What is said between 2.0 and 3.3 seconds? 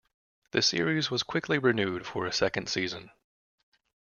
for a second season.